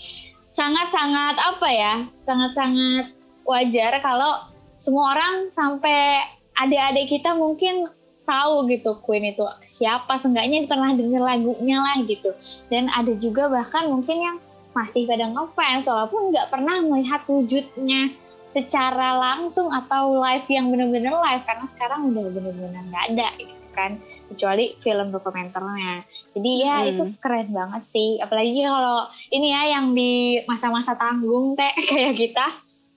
[0.50, 1.94] sangat-sangat apa ya,
[2.26, 3.14] sangat-sangat
[3.46, 4.42] wajar kalau
[4.82, 6.26] semua orang sampai
[6.58, 7.90] adik-adik kita mungkin
[8.28, 12.36] tahu gitu Queen itu siapa, seenggaknya pernah denger lagunya lah gitu.
[12.68, 14.38] Dan ada juga bahkan mungkin yang
[14.76, 18.14] masih pada ngefans walaupun nggak pernah melihat wujudnya
[18.58, 24.02] secara langsung atau live yang bener-bener live karena sekarang udah bener-bener nggak ada gitu kan
[24.34, 26.02] kecuali film dokumenternya.
[26.34, 26.90] Jadi ya Hmm.
[26.90, 28.18] itu keren banget sih.
[28.18, 32.48] Apalagi kalau ini ya yang di masa-masa tanggung teh kayak kita.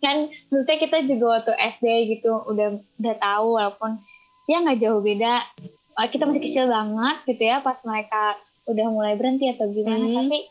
[0.00, 4.00] Kan maksudnya kita juga waktu SD gitu udah udah tahu walaupun
[4.48, 5.44] ya nggak jauh beda.
[6.08, 10.00] Kita masih kecil banget gitu ya pas mereka udah mulai berhenti atau gimana.
[10.00, 10.16] Hmm.
[10.24, 10.48] tapi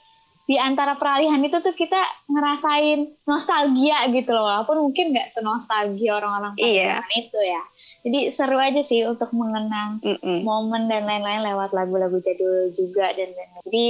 [0.50, 6.58] di antara peralihan itu tuh kita ngerasain nostalgia gitu loh walaupun mungkin nggak senostalgia orang-orang
[6.58, 7.06] Iya.
[7.06, 7.62] zaman itu ya
[8.02, 10.42] jadi seru aja sih untuk mengenang Mm-mm.
[10.42, 13.62] momen dan lain-lain lewat lagu-lagu jadul juga dan lain-lain.
[13.70, 13.88] jadi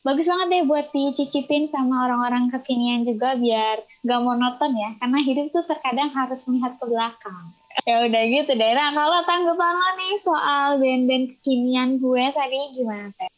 [0.00, 5.48] bagus banget deh buat dicicipin sama orang-orang kekinian juga biar gak monoton ya karena hidup
[5.48, 7.44] tuh terkadang harus melihat ke belakang
[7.88, 13.08] ya udah gitu deh nah kalau tanggapan lo nih soal band-band kekinian gue tadi gimana
[13.16, 13.28] teh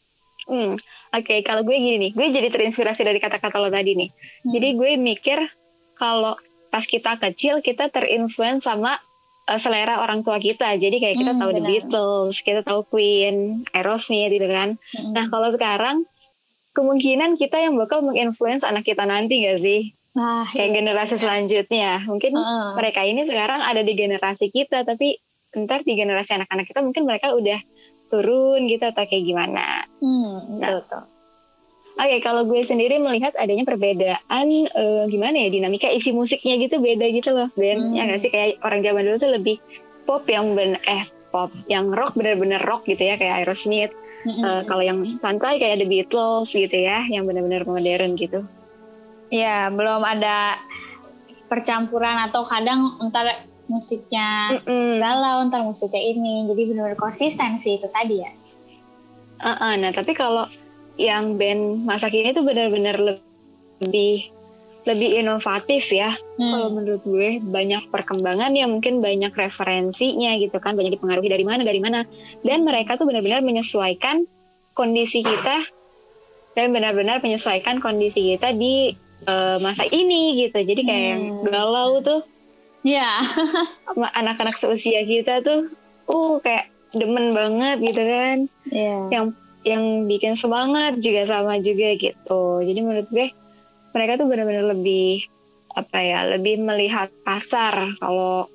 [0.43, 0.75] Hmm,
[1.13, 4.09] Oke, kalau gue gini nih, gue jadi terinspirasi dari kata-kata lo tadi nih.
[4.43, 5.39] Jadi gue mikir
[5.95, 6.35] kalau
[6.67, 8.97] pas kita kecil kita terinfluence sama
[9.45, 10.73] uh, selera orang tua kita.
[10.75, 11.69] Jadi kayak kita Hmm, tahu The benar.
[11.69, 14.75] Beatles, kita tahu Queen, Aerosmith gitu kan.
[14.75, 15.13] Mm-mm.
[15.13, 16.03] Nah kalau sekarang
[16.73, 19.93] kemungkinan kita yang bakal menginfluence anak kita nanti gak sih?
[20.13, 20.75] Wah, Kayak iya.
[20.81, 21.91] generasi selanjutnya.
[22.05, 22.67] Mungkin Heeh.
[22.77, 25.17] mereka ini sekarang ada di generasi kita, tapi
[25.53, 27.61] ntar di generasi anak-anak kita mungkin mereka udah
[28.09, 29.82] turun gitu atau kayak gimana.
[30.03, 31.03] Hmm, betul, betul.
[31.93, 37.05] Oke, kalau gue sendiri melihat adanya perbedaan eh, gimana ya dinamika isi musiknya gitu beda
[37.13, 37.79] gitu loh, Ben.
[37.79, 37.95] Hmm.
[37.95, 39.55] Ya nggak sih kayak orang zaman dulu tuh lebih
[40.03, 43.93] pop yang ben eh pop yang rock bener-bener rock gitu ya kayak Aerosmith.
[44.23, 44.43] Mm-mm.
[44.43, 48.43] Eh, kalau yang santai kayak The Beatles gitu ya, yang bener-bener modern gitu.
[49.31, 50.59] Ya, belum ada
[51.51, 54.97] percampuran atau kadang entar musiknya Mm-mm.
[54.97, 56.49] galau, entar musiknya ini.
[56.49, 58.31] Jadi benar-benar konsisten sih itu tadi ya.
[59.43, 60.47] Uh-uh, Nah, tapi kalau
[60.95, 63.19] yang band masa kini tuh bener-bener
[63.81, 64.29] lebih
[64.83, 66.11] lebih inovatif ya.
[66.35, 66.75] Kalau Hmm.
[66.75, 71.79] menurut gue banyak perkembangan ya mungkin banyak referensinya gitu kan banyak dipengaruhi dari mana dari
[71.79, 72.03] mana
[72.41, 74.27] dan mereka tuh benar-benar menyesuaikan
[74.73, 75.63] kondisi kita
[76.53, 78.91] dan benar-benar menyesuaikan kondisi kita di
[79.23, 81.43] eh, masa ini gitu jadi kayak yang Hmm.
[81.47, 82.21] galau tuh
[82.83, 83.23] Ya,
[83.87, 85.71] sama anak-anak seusia kita tuh
[86.11, 88.37] uh kayak demen banget gitu kan
[88.69, 88.97] ya.
[89.09, 89.25] yang
[89.63, 93.31] yang bikin semangat juga sama juga gitu jadi menurut gue
[93.93, 95.25] mereka tuh benar-benar lebih
[95.73, 98.45] apa ya lebih melihat pasar kalau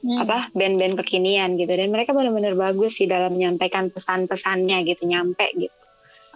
[0.00, 0.16] Hmm.
[0.16, 5.76] apa band-band kekinian gitu dan mereka benar-benar bagus sih dalam menyampaikan pesan-pesannya gitu nyampe gitu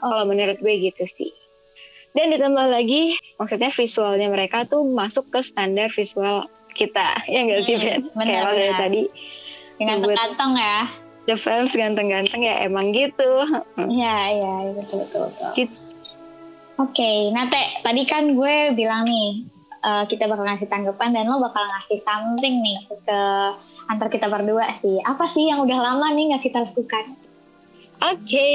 [0.05, 0.13] Oh.
[0.13, 1.33] kalau menurut gue gitu sih
[2.13, 6.45] dan ditambah lagi maksudnya visualnya mereka tuh masuk ke standar visual
[6.77, 9.03] kita ya enggak sih Hmm, Ben kayak dari tadi
[9.81, 10.79] Dengan kantong ya.
[11.25, 13.49] The Fans ganteng-ganteng ya emang gitu
[13.81, 15.51] Iya, iya, betul, betul, betul.
[15.57, 15.81] Gitu.
[16.75, 19.47] Oke, nah Teh, tadi kan gue bilang nih,
[19.87, 23.21] eh, kita bakal ngasih tanggapan dan lo bakal ngasih something nih ke
[23.89, 24.99] antar kita berdua sih.
[25.07, 27.15] Apa sih yang udah lama nih nggak kita lakukan?
[28.03, 28.53] Oke,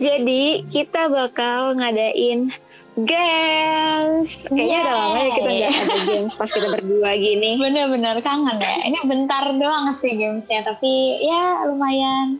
[0.00, 2.54] jadi kita bakal ngadain
[2.94, 4.38] games.
[4.46, 7.50] Kayaknya udah lama ya kita nggak ada games pas kita berdua gini.
[7.58, 8.74] Bener-bener kangen ya.
[8.86, 12.38] Ini bentar doang sih gamesnya, tapi ya lumayan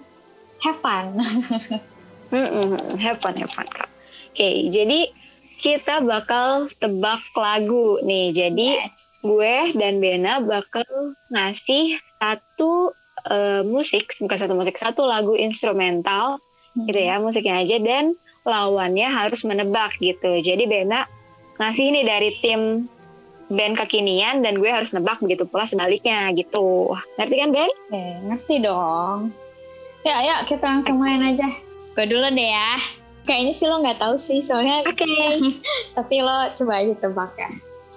[0.62, 1.18] have fun.
[2.34, 3.66] Mm-mm, have fun, have fun.
[3.66, 3.90] Kak.
[4.34, 5.10] Oke, jadi
[5.62, 8.34] kita bakal tebak lagu nih.
[8.34, 9.22] Jadi Yes.
[9.22, 10.86] gue dan Bena bakal
[11.30, 12.94] ngasih satu
[13.30, 16.42] eh, musik, bukan satu musik, satu lagu instrumental
[16.74, 20.40] gitu ya, musiknya aja dan lawannya harus menebak gitu.
[20.44, 21.08] Jadi Bena
[21.56, 22.86] ngasih ini dari tim
[23.52, 26.92] band kekinian dan gue harus nebak begitu pula sebaliknya gitu.
[27.20, 27.68] Ngerti kan Ben?
[27.68, 29.32] Oke, ngerti dong.
[30.04, 31.48] Ya, ya kita langsung main aja.
[31.96, 32.76] Gue dulu deh ya.
[33.24, 35.08] Kayaknya sih lo nggak tahu sih, soalnya Oke.
[35.96, 37.50] tapi lo coba aja tebak ya.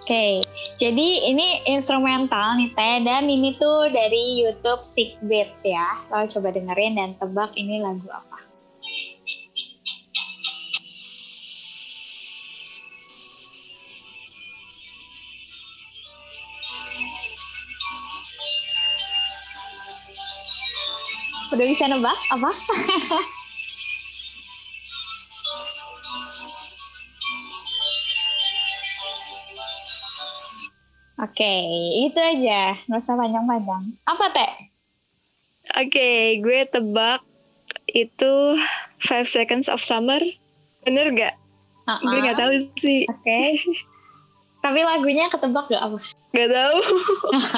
[0.08, 0.40] Oke,
[0.80, 6.00] jadi ini instrumental nih Teh, dan ini tuh dari YouTube Sick Beats ya.
[6.08, 8.27] Lo coba dengerin dan tebak ini lagu apa.
[21.48, 22.50] Udah bisa nebak apa?
[31.18, 31.54] Oke,
[32.06, 32.78] itu aja.
[32.86, 33.84] Nggak usah panjang-panjang.
[34.06, 34.54] Apa, Teh?
[35.82, 37.26] Oke, gue tebak
[37.90, 38.34] itu
[39.02, 40.22] Five Seconds of Summer.
[40.86, 41.36] Bener gak?
[41.90, 42.06] Uh-uh.
[42.06, 43.10] Gue gak tahu sih.
[43.10, 43.58] Oke.
[44.62, 45.98] Tapi lagunya ketebak gak apa?
[46.38, 46.78] Gak tahu.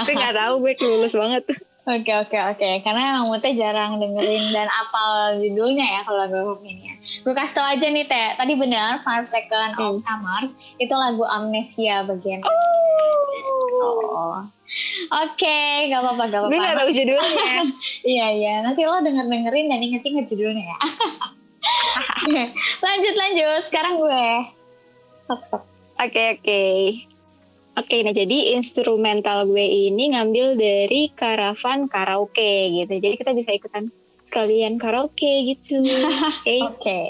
[0.07, 0.53] gue gak tahu.
[0.63, 1.43] Gue kelulus banget.
[1.89, 2.69] Oke, oke, oke.
[2.79, 6.85] Karena emang Mute jarang dengerin dan apal judulnya ya kalau lagu ini.
[6.85, 6.95] ya.
[7.19, 8.29] Gue kasih tau aja nih, Teh.
[8.35, 9.97] Tadi benar, Five Seconds of Hmm.
[9.99, 10.41] Summer.
[10.77, 12.45] Itu lagu Amnesia bagian.
[13.81, 14.45] Oh.
[15.25, 16.79] Oke, gak apa-apa, gak Gue gak apa-apa.
[16.79, 17.53] tahu judulnya.
[18.05, 18.53] Iya, iya.
[18.61, 20.77] Nanti lo denger-dengerin dan inget-inget judulnya ya.
[22.79, 23.61] Lanjut, lanjut.
[23.65, 24.25] Sekarang gue.
[25.25, 25.63] Sok, sok.
[25.97, 26.61] Oke, oke.
[27.79, 32.99] Oke, nah jadi instrumental gue ini ngambil dari Karavan Karaoke gitu.
[32.99, 33.87] Jadi kita bisa ikutan
[34.27, 35.79] sekalian karaoke gitu.
[36.43, 37.01] Oke, Oke.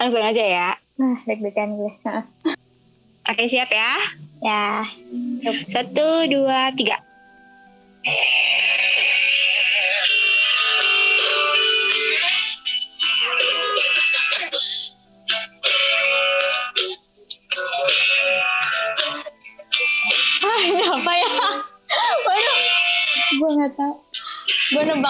[0.00, 0.70] langsung aja ya.
[0.96, 1.92] Nah, deg-degan gue.
[3.28, 3.92] Oke, siap ya.
[4.40, 4.88] ya.
[5.68, 6.96] Satu, dua, tiga.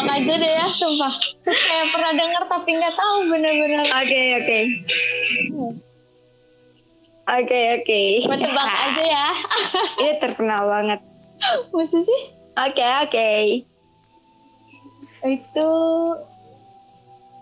[0.03, 1.15] Nebak aja deh ya, sumpah.
[1.47, 3.87] Kayak pernah denger tapi nggak tahu bener-bener.
[3.87, 4.59] Oke, oke.
[7.23, 8.01] Oke, oke.
[8.27, 9.27] Gue tebak aja ya.
[10.03, 11.01] Ini terkenal banget.
[11.71, 12.23] Masa sih?
[12.59, 13.31] Oke, oke.
[15.23, 15.69] Itu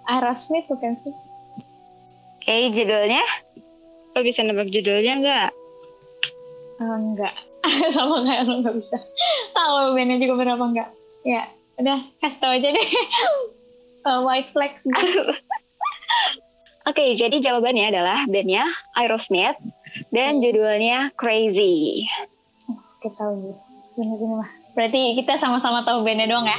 [0.04, 1.16] Aerosmith bukan sih?
[2.40, 3.24] Oke, judulnya?
[4.12, 5.50] Lo bisa nebak judulnya nggak?
[6.84, 7.32] Oh, enggak.
[7.96, 9.00] Sama kayak lo nggak bisa.
[9.56, 10.92] Tahu bandnya juga berapa enggak?
[11.24, 11.48] Ya,
[11.80, 12.88] udah kasih tau aja deh.
[14.00, 14.80] Uh, White Flag.
[16.88, 18.64] Oke, jadi jawabannya adalah bandnya
[18.96, 19.60] Aerosmith
[20.08, 22.08] dan judulnya Crazy.
[23.04, 23.52] Kita tahu.
[24.00, 24.50] Bener-bener mah.
[24.72, 26.56] Berarti kita sama-sama tahu bandnya doang ya?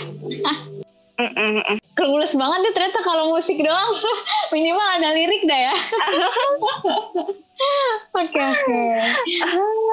[1.97, 3.93] Kelulus banget nih ternyata kalau musik doang
[4.49, 5.75] minimal ada lirik dah ya
[8.17, 8.81] oke oke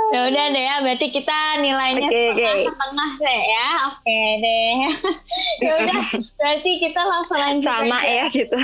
[0.09, 2.65] ya udah deh ya berarti kita nilainya Oke, setengah oke.
[2.73, 4.73] setengah deh ya oke deh
[5.65, 6.01] ya udah
[6.41, 8.09] berarti kita langsung lanjut Sama aja.
[8.09, 8.59] ya gitu.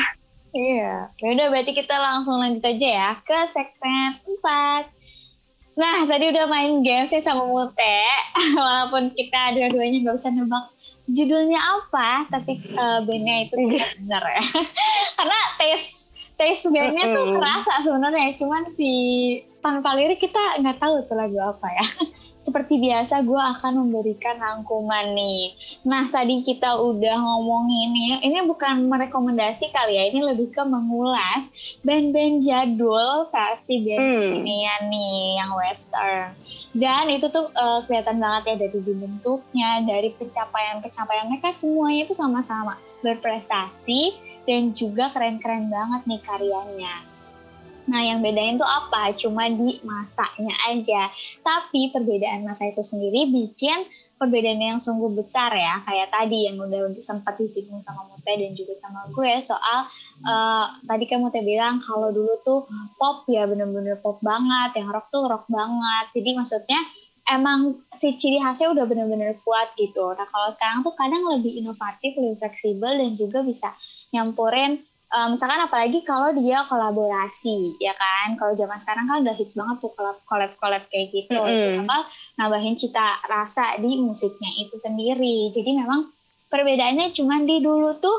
[0.55, 4.95] iya ya udah berarti kita langsung lanjut aja ya ke segmen 4
[5.75, 7.99] Nah, tadi udah main games nih sama Mute.
[8.59, 10.71] Walaupun kita dua-duanya nggak bisa nebak
[11.11, 14.45] judulnya apa, tapi eh, bandnya itu tidak benar ya.
[15.19, 18.91] Karena tes tes bandnya tuh kerasa sebenarnya, cuman si
[19.65, 21.87] tanpa lirik kita nggak tahu tuh lagu apa ya.
[22.45, 25.57] seperti biasa gue akan memberikan rangkuman nih.
[25.89, 31.49] Nah tadi kita udah ngomongin nih, ini bukan merekomendasi kali ya, ini lebih ke mengulas
[31.81, 34.37] band-band jadul versi band hmm.
[34.45, 36.37] ini ya nih yang western.
[36.77, 42.77] Dan itu tuh uh, kelihatan banget ya dari bentuknya, dari pencapaian-pencapaian mereka semuanya itu sama-sama
[43.01, 47.14] berprestasi dan juga keren-keren banget nih karyanya.
[47.85, 49.13] Nah, yang bedain tuh apa?
[49.17, 51.05] Cuma di masanya aja.
[51.45, 53.85] Tapi perbedaan masa itu sendiri bikin
[54.17, 55.85] perbedaan yang sungguh besar ya.
[55.85, 59.85] Kayak tadi yang udah sempat disinggung sama Mute dan juga sama gue soal
[60.25, 62.65] uh, tadi kan Mute bilang kalau dulu tuh
[62.97, 66.09] pop ya bener-bener pop banget, yang rock tuh rock banget.
[66.17, 66.81] Jadi maksudnya
[67.29, 70.13] emang si ciri khasnya udah bener-bener kuat gitu.
[70.13, 73.73] Nah kalau sekarang tuh kadang lebih inovatif, lebih fleksibel dan juga bisa
[74.13, 74.81] nyampurin
[75.15, 79.77] uh, misalkan apalagi kalau dia kolaborasi ya kan kalau zaman sekarang kan udah hits banget
[79.79, 81.87] tuh collab collab collab kayak gitu mm -hmm.
[81.87, 82.11] apa
[82.43, 86.11] nambahin cita rasa di musiknya itu sendiri jadi memang
[86.51, 88.19] perbedaannya cuma di dulu tuh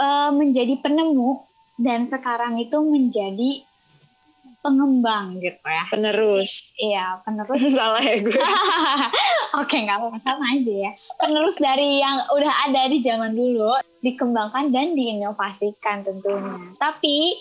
[0.00, 1.44] uh, menjadi penemu
[1.80, 3.64] dan sekarang itu menjadi
[4.60, 5.84] pengembang gitu ya.
[5.88, 6.76] Penerus.
[6.76, 7.64] Iya, penerus.
[7.80, 8.36] Salah ya gue.
[9.64, 10.92] Oke, nggak apa-apa sama aja ya.
[11.16, 16.56] Penerus dari yang udah ada di zaman dulu dikembangkan dan diinovasikan tentunya.
[16.76, 17.36] Tapi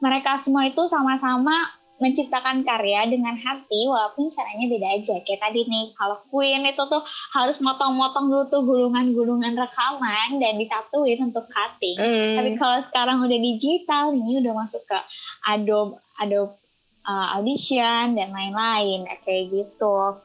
[0.00, 5.96] mereka semua itu sama-sama menciptakan karya dengan hati walaupun caranya beda aja kayak tadi nih
[5.96, 7.00] kalau Queen itu tuh
[7.32, 12.36] harus motong-motong dulu tuh gulungan-gulungan rekaman dan disatuin untuk cutting mm.
[12.36, 14.98] tapi kalau sekarang udah digital nih udah masuk ke
[15.48, 16.52] Adobe Adobe
[17.08, 20.20] uh, Audition dan lain-lain kayak gitu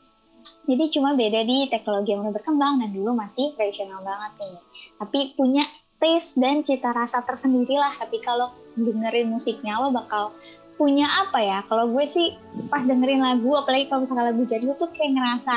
[0.70, 4.62] jadi cuma beda di teknologi yang udah berkembang dan dulu masih tradisional banget nih.
[5.02, 5.64] Tapi punya
[5.98, 7.94] taste dan cita rasa tersendiri lah.
[7.98, 10.30] Tapi kalau dengerin musiknya lo bakal
[10.78, 11.60] punya apa ya?
[11.66, 12.38] Kalau gue sih
[12.70, 15.56] pas dengerin lagu apalagi kalau misalnya lagu jadul tuh kayak ngerasa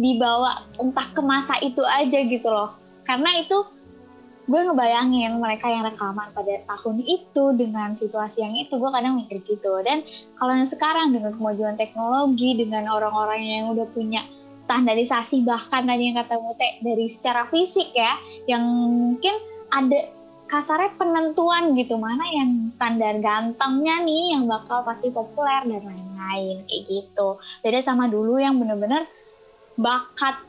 [0.00, 2.72] dibawa entah ke masa itu aja gitu loh.
[3.04, 3.60] Karena itu
[4.50, 9.38] gue ngebayangin mereka yang rekaman pada tahun itu dengan situasi yang itu gue kadang mikir
[9.46, 9.78] gitu.
[9.86, 10.02] Dan
[10.34, 14.26] kalau yang sekarang dengan kemajuan teknologi dengan orang-orang yang udah punya
[14.58, 19.32] standarisasi bahkan tadi yang kata Mute dari secara fisik ya yang mungkin
[19.70, 20.10] ada
[20.50, 26.82] kasarnya penentuan gitu mana yang standar gantengnya nih yang bakal pasti populer dan lain-lain kayak
[26.90, 27.38] gitu.
[27.62, 29.06] Beda sama dulu yang bener-bener
[29.78, 30.42] bakat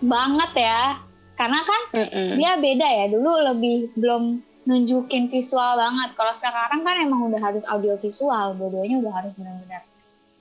[0.00, 0.98] banget ya
[1.36, 2.28] karena kan mm -mm.
[2.36, 7.66] dia beda ya dulu lebih belum nunjukin visual banget kalau sekarang kan emang udah harus
[7.66, 9.82] audio visual dua-duanya udah harus benar-benar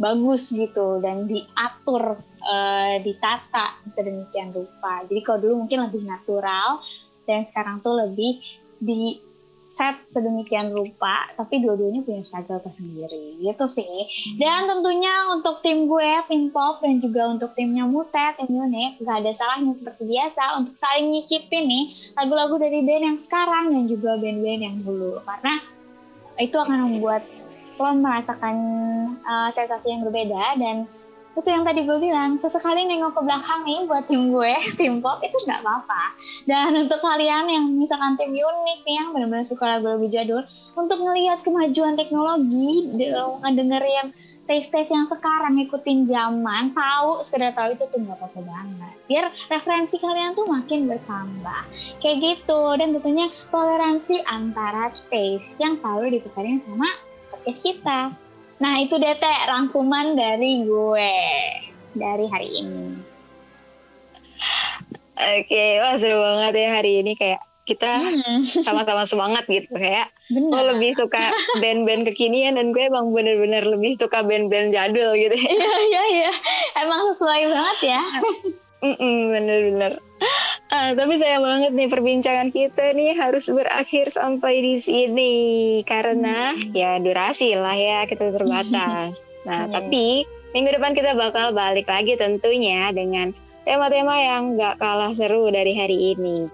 [0.01, 6.81] bagus gitu dan diatur uh, ditata sedemikian rupa jadi kalau dulu mungkin lebih natural
[7.25, 8.41] dan sekarang tuh lebih
[8.81, 9.30] di
[9.71, 14.03] set sedemikian rupa, tapi dua-duanya punya struggle tersendiri, gitu sih.
[14.35, 19.23] Dan tentunya untuk tim gue, tim pop, dan juga untuk timnya Mutet, tim Unik, gak
[19.23, 21.85] ada salahnya seperti biasa untuk saling nyicipin nih
[22.19, 25.23] lagu-lagu dari band yang sekarang dan juga band-band yang dulu.
[25.23, 25.55] Karena
[26.35, 27.23] itu akan membuat
[27.81, 28.55] lo merasakan
[29.25, 30.85] uh, sensasi yang berbeda dan
[31.31, 35.23] itu yang tadi gue bilang sesekali nengok ke belakang nih buat tim gue tim pop
[35.23, 36.03] itu nggak apa-apa.
[36.43, 40.43] Dan untuk kalian yang misalkan tim unik nih yang benar-benar suka lagu-lagu jadul
[40.75, 42.91] untuk ngelihat kemajuan teknologi
[43.47, 44.11] ngedengerin
[44.49, 48.93] taste-taste yang sekarang ikutin zaman tahu sekedar tahu itu tuh nggak apa-apa banget.
[49.07, 51.61] Biar referensi kalian tuh makin bertambah.
[52.03, 56.89] Kayak gitu dan tentunya toleransi antara taste yang selalu ditekankan sama
[57.31, 57.99] podcast kita
[58.61, 61.13] Nah itu deh teh rangkuman dari gue
[61.97, 62.85] dari hari ini.
[65.21, 68.41] Oke, wah seru banget ya hari ini kayak kita hmm.
[68.65, 70.49] sama-sama semangat gitu kayak Bener.
[70.49, 71.29] lo lebih suka
[71.61, 76.31] band-band kekinian dan gue emang bener-bener lebih suka band-band jadul gitu Iya iya iya,
[76.81, 78.01] emang sesuai banget ya.
[79.29, 80.01] Bener-bener.
[80.71, 85.35] Ah, tapi sayang banget nih perbincangan kita nih harus berakhir sampai di sini
[85.83, 86.71] karena hmm.
[86.71, 89.19] ya durasi lah ya kita terbatas.
[89.41, 89.73] Nah, hmm.
[89.73, 90.21] tapi
[90.53, 93.33] minggu depan kita bakal balik lagi tentunya dengan
[93.65, 96.45] tema-tema yang gak kalah seru dari hari ini.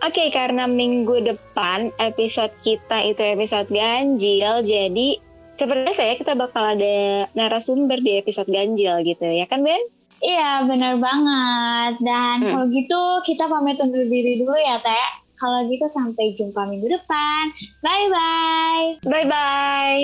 [0.00, 5.20] Oke, okay, karena minggu depan episode kita itu episode ganjil, jadi
[5.60, 9.99] seperti saya kita bakal ada narasumber di episode ganjil gitu ya kan Ben?
[10.20, 11.92] Iya, benar banget.
[12.04, 12.50] Dan hmm.
[12.52, 15.10] kalau gitu kita pamit undur diri dulu ya, Teh.
[15.40, 17.48] Kalau gitu sampai jumpa minggu depan.
[17.80, 19.00] Bye-bye.
[19.08, 20.02] Bye-bye.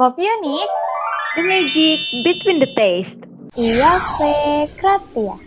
[0.00, 0.70] Pop Unik.
[1.36, 3.20] The magic between the taste.
[3.54, 4.66] Iya, Fe.
[4.80, 5.43] Kratia.